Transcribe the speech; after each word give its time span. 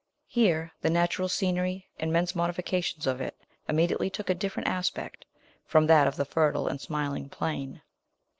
Here, 0.25 0.71
the 0.81 0.89
natural 0.89 1.29
scenery 1.29 1.87
and 1.99 2.11
men's 2.11 2.35
modifications 2.35 3.05
of 3.05 3.21
it 3.21 3.37
immediately 3.69 4.09
took 4.09 4.31
a 4.31 4.33
different 4.33 4.67
aspect 4.67 5.25
from 5.67 5.85
that 5.85 6.07
of 6.07 6.15
the 6.15 6.25
fertile 6.25 6.67
and 6.67 6.81
smiling 6.81 7.29
plain. 7.29 7.83